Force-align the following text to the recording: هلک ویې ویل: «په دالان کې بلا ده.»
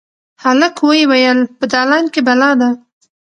هلک 0.43 0.75
ویې 0.87 1.03
ویل: 1.11 1.39
«په 1.57 1.65
دالان 1.73 2.05
کې 2.13 2.21
بلا 2.27 2.51
ده.» 2.59 2.69